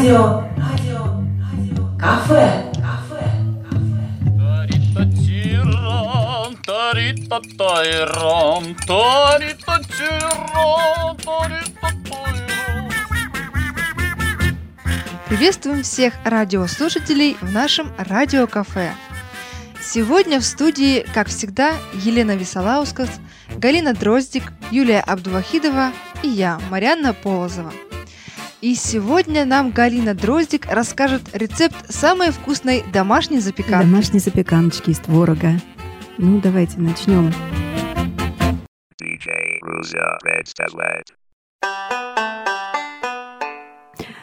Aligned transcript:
радио, 0.00 0.44
радио, 0.56 1.04
радио, 1.52 1.98
кафе, 1.98 2.72
кафе, 2.76 3.30
Приветствуем 15.28 15.82
всех 15.82 16.14
радиослушателей 16.24 17.36
в 17.42 17.52
нашем 17.52 17.92
радиокафе. 17.98 18.92
Сегодня 19.82 20.40
в 20.40 20.46
студии, 20.46 21.04
как 21.12 21.28
всегда, 21.28 21.74
Елена 21.92 22.36
Висолаускас, 22.36 23.10
Галина 23.54 23.92
Дроздик, 23.92 24.44
Юлия 24.70 25.00
Абдувахидова 25.00 25.92
и 26.22 26.28
я, 26.28 26.58
Марьяна 26.70 27.12
Полозова. 27.12 27.72
И 28.60 28.74
сегодня 28.74 29.46
нам 29.46 29.70
Галина 29.70 30.14
Дроздик 30.14 30.66
расскажет 30.66 31.22
рецепт 31.32 31.90
самой 31.90 32.30
вкусной 32.30 32.84
домашней 32.92 33.40
запеканки. 33.40 33.86
Домашней 33.86 34.18
запеканочки 34.18 34.90
из 34.90 34.98
творога. 34.98 35.52
Ну, 36.18 36.40
давайте 36.42 36.78
начнем. 36.78 37.32
DJ 39.00 39.60
Satellite. 40.44 41.14
Э, 41.64 41.99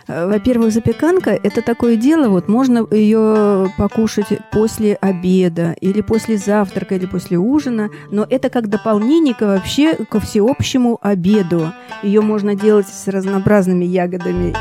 Во-первых, 0.08 0.72
запеканка– 0.72 1.32
это 1.44 1.62
такое 1.62 1.98
дело, 1.98 2.30
вот 2.30 2.48
можно 2.48 2.88
ее 2.92 3.70
покушать 3.78 4.28
после 4.54 4.96
обеда, 4.96 5.76
или 5.82 6.00
после 6.00 6.38
завтрака, 6.38 6.96
или 6.96 7.06
после 7.06 7.38
ужина, 7.38 7.90
но 8.10 8.26
это 8.30 8.50
как 8.50 8.70
дополнение 8.70 9.36
вообще 9.38 9.96
ко 9.96 10.22
всеобщему 10.22 10.98
обеду. 11.02 11.74
Ее 12.04 12.22
можно 12.22 12.56
делать 12.56 12.88
с 12.88 13.08
разнообразными 13.10 13.84
ягодами. 13.84 14.56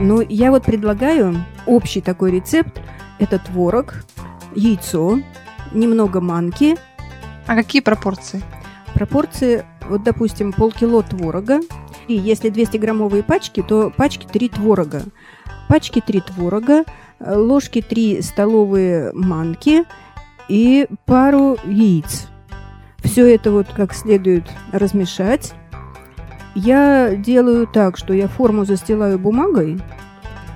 Ну, 0.00 0.20
я 0.28 0.50
вот 0.50 0.64
предлагаю 0.64 1.36
общий 1.64 2.00
такой 2.00 2.32
рецепт. 2.32 2.80
Это 3.18 3.38
творог, 3.38 4.04
яйцо, 4.54 5.20
немного 5.72 6.20
манки, 6.20 6.76
А 7.46 7.54
какие 7.54 7.80
пропорции? 7.80 8.42
Пропорции, 8.94 9.64
вот, 9.88 10.02
допустим, 10.02 10.52
полкило 10.52 11.02
творога. 11.02 11.60
И 12.08 12.14
если 12.14 12.50
200-граммовые 12.50 13.22
пачки, 13.22 13.62
то 13.62 13.92
пачки 13.96 14.26
3 14.30 14.50
творога. 14.50 15.02
Пачки 15.68 16.00
3 16.00 16.20
творога, 16.20 16.84
э, 17.18 17.36
ложки 17.36 17.82
3 17.82 18.22
столовые 18.22 19.12
манки 19.12 19.84
и 20.48 20.86
пару 21.04 21.58
яиц. 21.64 22.28
Все 23.02 23.34
это 23.34 23.50
вот 23.50 23.66
как 23.68 23.92
следует 23.94 24.44
размешать. 24.72 25.52
Я 26.54 27.14
делаю 27.14 27.66
так, 27.66 27.96
что 27.96 28.14
я 28.14 28.28
форму 28.28 28.64
застилаю 28.64 29.18
бумагой 29.18 29.78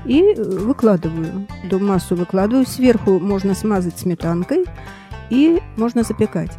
и 0.04 0.22
э, 0.22 0.42
выкладываю. 0.42 1.46
Эту 1.64 1.78
массу 1.78 2.14
выкладываю. 2.14 2.66
Сверху 2.66 3.18
можно 3.18 3.54
смазать 3.54 3.98
сметанкой 3.98 4.64
и 5.30 5.60
можно 5.76 6.02
запекать. 6.02 6.52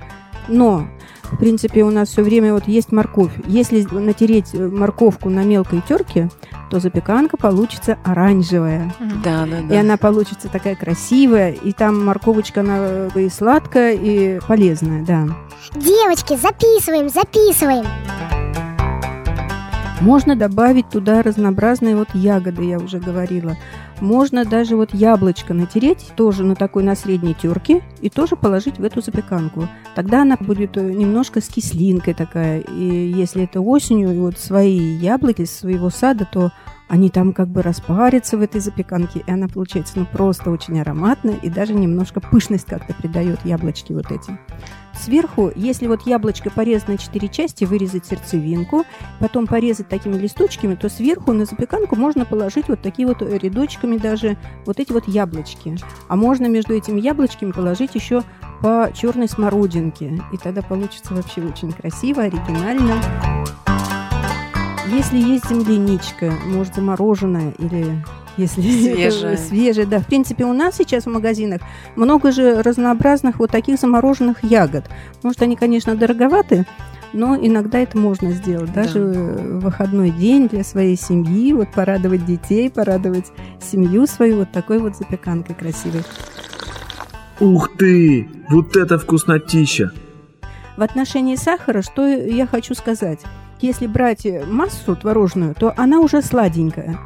Но 0.47 0.87
в 1.31 1.37
принципе, 1.37 1.83
у 1.83 1.91
нас 1.91 2.09
все 2.09 2.23
время 2.23 2.53
вот 2.53 2.67
есть 2.67 2.91
морковь. 2.91 3.31
Если 3.47 3.83
натереть 3.91 4.53
э, 4.53 4.67
морковку 4.67 5.29
на 5.29 5.43
мелкой 5.43 5.81
терке, 5.87 6.29
то 6.69 6.79
запеканка 6.79 7.37
получится 7.37 7.97
оранжевая. 8.03 8.93
Да, 9.23 9.45
да, 9.45 9.59
И 9.59 9.67
да. 9.67 9.79
она 9.79 9.97
получится 9.97 10.49
такая 10.49 10.75
красивая, 10.75 11.51
и 11.51 11.71
там 11.71 12.05
морковочка 12.05 12.61
она 12.61 13.07
и 13.15 13.29
сладкая, 13.29 13.93
и 13.93 14.39
полезная, 14.47 15.03
да. 15.03 15.27
Девочки, 15.75 16.37
записываем, 16.37 17.09
записываем. 17.09 17.85
Можно 20.01 20.35
добавить 20.35 20.89
туда 20.89 21.21
разнообразные 21.21 21.95
вот 21.95 22.07
ягоды, 22.15 22.63
я 22.63 22.79
уже 22.79 22.99
говорила. 22.99 23.55
Можно 24.01 24.45
даже 24.45 24.75
вот 24.75 24.93
яблочко 24.93 25.53
натереть, 25.53 26.11
тоже 26.15 26.43
на 26.43 26.55
такой 26.55 26.83
на 26.83 26.95
средней 26.95 27.35
терке, 27.35 27.81
и 28.01 28.09
тоже 28.09 28.35
положить 28.35 28.79
в 28.79 28.83
эту 28.83 29.01
запеканку. 29.01 29.67
Тогда 29.95 30.23
она 30.23 30.37
будет 30.37 30.75
э, 30.75 30.81
немножко 30.81 31.39
с 31.39 31.47
кислинкой 31.47 32.15
такая. 32.15 32.61
И 32.61 33.13
если 33.15 33.43
это 33.43 33.61
осенью, 33.61 34.11
и 34.13 34.17
вот 34.17 34.39
свои 34.39 34.77
яблоки 34.97 35.43
из 35.43 35.51
своего 35.51 35.91
сада, 35.91 36.27
то 36.29 36.51
они 36.87 37.09
там 37.09 37.31
как 37.31 37.47
бы 37.47 37.61
распарятся 37.61 38.37
в 38.37 38.41
этой 38.41 38.59
запеканке, 38.59 39.23
и 39.25 39.31
она 39.31 39.47
получается 39.47 39.93
ну 39.97 40.05
просто 40.05 40.51
очень 40.51 40.81
ароматная, 40.81 41.35
и 41.35 41.49
даже 41.49 41.73
немножко 41.73 42.19
пышность 42.19 42.65
как-то 42.65 42.93
придает 42.93 43.39
яблочки 43.45 43.93
вот 43.93 44.11
эти. 44.11 44.37
Сверху, 45.01 45.51
если 45.55 45.87
вот 45.87 46.05
яблочко 46.05 46.51
порезать 46.51 46.87
на 46.87 46.97
4 46.97 47.27
части, 47.29 47.63
вырезать 47.63 48.05
сердцевинку, 48.05 48.85
потом 49.19 49.47
порезать 49.47 49.89
такими 49.89 50.15
листочками, 50.15 50.75
то 50.75 50.89
сверху 50.89 51.33
на 51.33 51.45
запеканку 51.45 51.95
можно 51.95 52.23
положить 52.23 52.67
вот 52.67 52.83
такие 52.83 53.07
вот 53.07 53.23
рядочками 53.23 53.97
даже 53.97 54.37
вот 54.63 54.79
эти 54.79 54.91
вот 54.91 55.07
яблочки. 55.07 55.75
А 56.07 56.15
можно 56.15 56.45
между 56.45 56.75
этими 56.75 57.01
яблочками 57.01 57.51
положить 57.51 57.95
еще 57.95 58.21
по 58.61 58.91
черной 58.93 59.27
смородинке. 59.27 60.21
И 60.31 60.37
тогда 60.37 60.61
получится 60.61 61.15
вообще 61.15 61.41
очень 61.41 61.71
красиво, 61.71 62.21
оригинально. 62.21 63.01
Если 64.87 65.17
есть 65.17 65.49
земляничка, 65.49 66.31
может 66.45 66.75
замороженная 66.75 67.55
или 67.57 68.05
если 68.37 68.61
Свежая. 68.61 69.33
это 69.33 69.41
свежая, 69.47 69.85
да. 69.85 69.99
В 69.99 70.07
принципе, 70.07 70.45
у 70.45 70.53
нас 70.53 70.75
сейчас 70.75 71.05
в 71.05 71.09
магазинах 71.09 71.61
много 71.95 72.31
же 72.31 72.61
разнообразных 72.61 73.39
вот 73.39 73.51
таких 73.51 73.79
замороженных 73.79 74.43
ягод. 74.43 74.85
Может, 75.23 75.41
они, 75.41 75.55
конечно, 75.55 75.95
дороговаты, 75.95 76.65
но 77.13 77.35
иногда 77.35 77.79
это 77.79 77.97
можно 77.97 78.31
сделать. 78.31 78.71
Даже 78.73 78.99
Да. 78.99 79.19
в 79.19 79.59
выходной 79.59 80.11
день 80.11 80.47
для 80.47 80.63
своей 80.63 80.95
семьи, 80.97 81.51
вот 81.53 81.69
порадовать 81.73 82.25
детей, 82.25 82.69
порадовать 82.69 83.31
семью 83.59 84.07
свою 84.07 84.37
вот 84.37 84.51
такой 84.51 84.79
вот 84.79 84.95
запеканкой 84.95 85.55
красивой. 85.55 86.03
Ух 87.39 87.75
ты! 87.77 88.29
Вот 88.49 88.75
это 88.75 88.97
вкуснотища! 88.99 89.91
В 90.77 90.83
отношении 90.83 91.35
сахара, 91.35 91.81
что 91.81 92.07
я 92.07 92.45
хочу 92.47 92.73
сказать? 92.75 93.19
Если 93.59 93.87
брать 93.87 94.25
массу 94.47 94.95
творожную, 94.95 95.53
то 95.53 95.73
она 95.75 95.99
уже 95.99 96.21
сладенькая. 96.21 96.97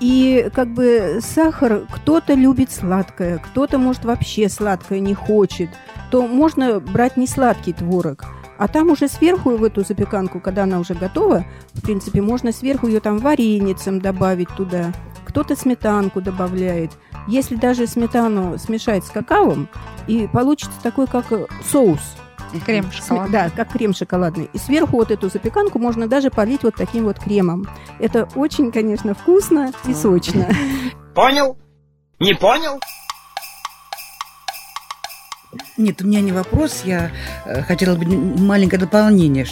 И 0.00 0.50
как 0.54 0.68
бы 0.68 1.20
сахар, 1.22 1.86
кто-то 1.90 2.34
любит 2.34 2.70
сладкое, 2.70 3.38
кто-то, 3.38 3.78
может, 3.78 4.04
вообще 4.04 4.48
сладкое 4.48 5.00
не 5.00 5.14
хочет, 5.14 5.70
то 6.10 6.26
можно 6.26 6.80
брать 6.80 7.16
не 7.16 7.26
сладкий 7.26 7.72
творог. 7.72 8.24
А 8.58 8.68
там 8.68 8.90
уже 8.90 9.08
сверху 9.08 9.56
в 9.56 9.64
эту 9.64 9.84
запеканку, 9.84 10.40
когда 10.40 10.64
она 10.64 10.80
уже 10.80 10.94
готова, 10.94 11.44
в 11.74 11.82
принципе, 11.82 12.22
можно 12.22 12.52
сверху 12.52 12.86
ее 12.86 13.00
там 13.00 13.18
вареницем 13.18 14.00
добавить 14.00 14.48
туда. 14.56 14.92
Кто-то 15.26 15.56
сметанку 15.56 16.20
добавляет. 16.20 16.92
Если 17.28 17.56
даже 17.56 17.86
сметану 17.86 18.56
смешать 18.58 19.04
с 19.04 19.10
какао, 19.10 19.56
и 20.06 20.28
получится 20.32 20.78
такой, 20.82 21.06
как 21.06 21.26
соус. 21.70 22.00
Крем 22.64 22.90
шоколадный. 22.90 23.32
Да, 23.32 23.50
как 23.50 23.72
крем 23.72 23.94
шоколадный. 23.94 24.48
И 24.52 24.58
сверху 24.58 24.96
вот 24.96 25.10
эту 25.10 25.28
запеканку 25.28 25.78
можно 25.78 26.06
даже 26.08 26.30
полить 26.30 26.62
вот 26.62 26.74
таким 26.74 27.04
вот 27.04 27.18
кремом. 27.18 27.68
Это 27.98 28.28
очень, 28.34 28.72
конечно, 28.72 29.14
вкусно 29.14 29.72
и 29.86 29.94
сочно. 29.94 30.48
Понял? 31.14 31.56
Не 32.18 32.34
понял? 32.34 32.80
Нет, 35.76 36.00
у 36.02 36.06
меня 36.06 36.20
не 36.20 36.32
вопрос. 36.32 36.82
Я 36.84 37.10
э, 37.44 37.62
хотела 37.62 37.96
бы 37.96 38.06
маленькое 38.06 38.80
дополнение. 38.80 39.46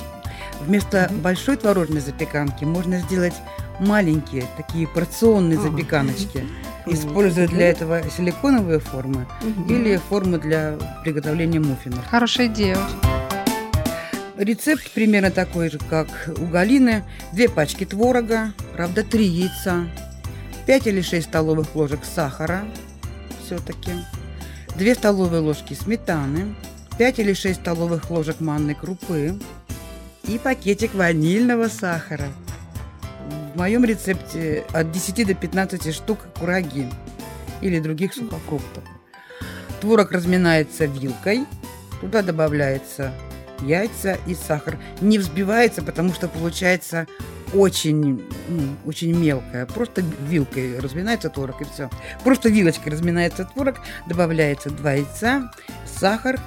Вместо 0.67 1.11
большой 1.23 1.57
творожной 1.57 2.01
запеканки 2.01 2.65
можно 2.65 2.99
сделать 3.01 3.35
маленькие 3.81 4.45
такие 4.57 4.87
порционные 4.89 5.59
А. 5.59 5.63
запеканочки. 5.63 6.39
Мгм. 6.39 6.49
Используя 6.95 7.49
для 7.49 7.69
этого 7.71 8.03
силиконовые 8.11 8.79
формы 8.79 9.27
Мгм. 9.43 9.67
или 9.75 9.97
формы 10.09 10.39
для 10.39 10.77
приготовления 11.03 11.61
муффинов. 11.61 12.07
Хорошая 12.07 12.47
идея. 12.47 12.79
Рецепт 14.37 14.91
примерно 14.93 15.31
такой 15.31 15.71
же, 15.71 15.79
как 15.79 16.09
у 16.39 16.47
Галины. 16.47 17.05
Две 17.33 17.49
пачки 17.49 17.85
творога, 17.85 18.53
правда, 18.75 19.03
три 19.05 19.25
яйца, 19.27 19.87
5 20.67 20.87
или 20.89 21.03
6 21.03 21.27
столовых 21.29 21.75
ложек 21.77 22.01
сахара 22.05 22.65
все-таки, 23.47 23.93
2 24.77 24.95
столовые 24.95 25.41
ложки 25.41 25.75
сметаны, 25.75 26.55
5 26.99 27.19
или 27.21 27.33
6 27.33 27.61
столовых 27.61 28.11
ложек 28.11 28.41
манной 28.41 28.75
крупы 28.75 29.39
и 30.27 30.39
пакетик 30.39 30.95
ванильного 30.95 31.69
сахара. 31.69 32.29
В 33.55 33.59
моем 33.59 33.85
рецепте 33.85 34.65
от 34.73 34.91
10 34.91 35.27
до 35.27 35.35
15 35.35 35.95
штук 35.95 36.19
кураги 36.39 36.91
или 37.61 37.79
других 37.79 38.15
сухофруктов. 38.15 38.85
Творог 39.81 40.13
разминается 40.13 40.87
вилкой, 40.87 41.47
туда 42.01 42.23
добавляется 42.23 43.13
яйца 43.61 44.19
и 44.27 44.35
сахар. 44.35 44.79
Не 45.01 45.19
взбивается, 45.19 45.83
потому 45.83 46.13
что 46.13 46.29
получается 46.29 47.07
очень, 47.53 48.25
ну, 48.49 48.63
очень 48.85 49.17
мелкое. 49.17 49.67
Просто 49.67 50.03
вилкой 50.27 50.79
разминается 50.81 51.31
творог 51.31 51.61
и 51.61 51.65
все. 51.65 51.91
Просто 52.25 52.49
вилочкой 52.49 52.93
разминается 52.93 53.45
творог, 53.45 53.77
добавляется 54.09 54.71
два 54.71 54.95
яйца, 54.95 55.51
сахар. 55.87 56.41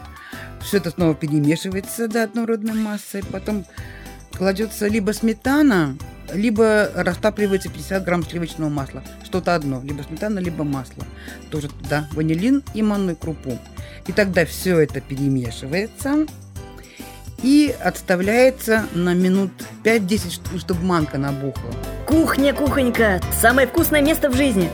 Все 0.68 0.78
это 0.78 0.92
снова 0.92 1.16
перемешивается 1.16 2.10
до 2.10 2.24
однородной 2.24 2.74
массы. 2.74 3.24
Потом 3.31 3.66
кладется 4.38 4.88
либо 4.88 5.12
сметана, 5.14 5.98
либо 6.34 6.92
растапливается 6.94 7.69
50 7.69 8.04
грамм 8.04 8.25
сливочного 8.25 8.68
масла. 8.68 9.02
Что-то 9.24 9.56
одно, 9.56 9.81
либо 9.81 10.02
сметана, 10.02 10.40
либо 10.40 10.66
масло. 10.66 11.06
Тоже 11.52 11.69
туда 11.69 12.10
ванилин 12.12 12.64
и 12.74 12.81
манную 12.81 13.16
крупу. 13.16 13.58
И 14.08 14.12
тогда 14.12 14.46
все 14.46 14.80
это 14.80 15.00
перемешивается 15.00 16.25
и 17.42 17.74
отставляется 17.81 18.88
на 18.94 19.13
минут 19.13 19.52
5-10, 19.86 20.60
чтобы 20.60 20.84
манка 20.84 21.18
набухла. 21.18 21.72
Кухня, 22.06 22.54
кухонька, 22.54 23.22
самое 23.40 23.70
вкусное 23.70 24.02
место 24.02 24.30
в 24.30 24.36
жизни. 24.36 24.70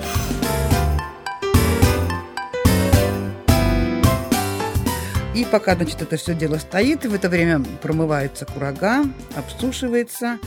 И 5.33 5.45
пока, 5.45 5.75
значит, 5.75 6.01
это 6.01 6.15
все 6.17 6.35
дело 6.35 6.57
стоит, 6.57 7.05
в 7.05 7.13
это 7.13 7.27
время 7.27 7.63
промывается 7.81 8.45
курага, 8.45 9.03
обсушивается, 9.35 10.37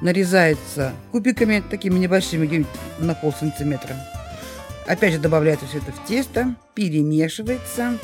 нарезается 0.00 0.92
кубиками, 1.10 1.62
такими 1.68 1.98
небольшими, 1.98 2.46
где-нибудь 2.46 2.70
на 2.98 3.14
пол 3.14 3.34
сантиметра. 3.38 3.94
Опять 4.86 5.12
же 5.12 5.18
добавляется 5.18 5.66
все 5.66 5.78
это 5.78 5.92
в 5.92 6.04
тесто, 6.06 6.54
перемешивается. 6.74 7.98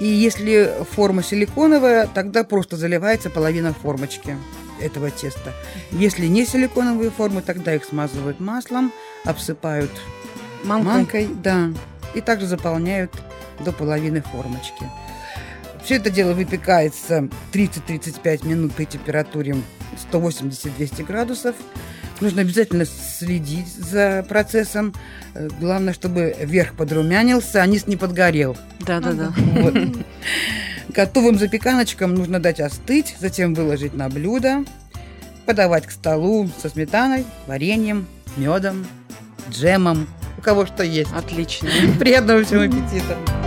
И 0.00 0.06
если 0.06 0.72
форма 0.90 1.22
силиконовая, 1.22 2.08
тогда 2.08 2.42
просто 2.42 2.76
заливается 2.76 3.30
половина 3.30 3.72
формочки 3.72 4.36
этого 4.80 5.10
теста. 5.10 5.52
Если 5.92 6.26
не 6.26 6.46
силиконовые 6.46 7.10
формы, 7.10 7.42
тогда 7.42 7.74
их 7.74 7.84
смазывают 7.84 8.40
маслом, 8.40 8.92
обсыпают 9.24 9.90
Манкой. 10.64 10.92
манкой, 10.92 11.28
да, 11.42 11.70
и 12.14 12.20
также 12.20 12.46
заполняют 12.46 13.12
до 13.60 13.70
половины 13.70 14.20
формочки. 14.20 14.84
Все 15.84 15.96
это 15.96 16.08
дело 16.08 16.32
выпекается 16.32 17.28
30-35 17.52 18.48
минут 18.48 18.72
при 18.72 18.86
температуре 18.86 19.56
180-200 20.10 21.04
градусов. 21.04 21.54
Нужно 22.20 22.40
обязательно 22.40 22.86
следить 22.86 23.68
за 23.68 24.24
процессом. 24.26 24.94
Э, 25.34 25.48
Главное, 25.60 25.92
чтобы 25.92 26.34
верх 26.40 26.72
подрумянился, 26.74 27.60
а 27.60 27.66
низ 27.66 27.86
не 27.86 27.96
подгорел. 27.96 28.56
Да-да-да. 28.80 29.34
Вот. 29.36 29.74
Готовым 30.88 31.38
запеканочкам 31.38 32.14
нужно 32.14 32.40
дать 32.40 32.60
остыть, 32.60 33.16
затем 33.20 33.52
выложить 33.52 33.94
на 33.94 34.08
блюдо, 34.08 34.64
подавать 35.44 35.86
к 35.86 35.90
столу 35.90 36.48
со 36.62 36.70
сметаной, 36.70 37.26
вареньем, 37.46 38.06
медом, 38.38 38.86
джемом, 39.50 40.06
у 40.38 40.40
кого 40.40 40.64
что 40.64 40.82
есть. 40.82 41.10
Отлично. 41.12 41.68
Приятного 41.98 42.42
всем 42.42 42.60
аппетита! 42.60 43.43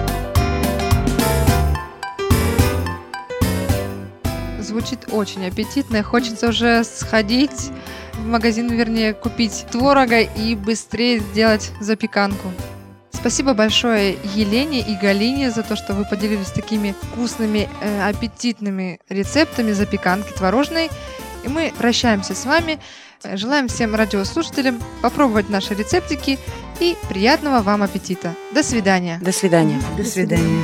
Звучит 4.77 5.07
очень 5.11 5.47
аппетитно. 5.47 6.03
Хочется 6.03 6.49
уже 6.49 6.83
сходить 6.83 7.71
в 8.13 8.27
магазин, 8.27 8.69
вернее, 8.69 9.15
купить 9.15 9.65
творога 9.71 10.21
и 10.21 10.53
быстрее 10.53 11.17
сделать 11.17 11.71
запеканку. 11.81 12.51
Спасибо 13.11 13.55
большое 13.55 14.17
Елене 14.35 14.81
и 14.81 14.93
Галине 14.93 15.49
за 15.49 15.63
то, 15.63 15.75
что 15.75 15.95
вы 15.95 16.05
поделились 16.05 16.51
такими 16.51 16.93
вкусными, 17.01 17.67
э, 17.81 18.07
аппетитными 18.07 18.99
рецептами 19.09 19.71
запеканки 19.71 20.31
творожной. 20.33 20.91
И 21.43 21.49
мы 21.49 21.73
прощаемся 21.75 22.35
с 22.35 22.45
вами. 22.45 22.77
Желаем 23.33 23.69
всем 23.69 23.95
радиослушателям 23.95 24.79
попробовать 25.01 25.49
наши 25.49 25.73
рецептики 25.73 26.37
и 26.79 26.95
приятного 27.09 27.63
вам 27.63 27.81
аппетита. 27.81 28.35
До 28.53 28.61
свидания. 28.61 29.17
До 29.23 29.31
свидания. 29.31 29.81
До 29.97 30.03
свидания. 30.03 30.63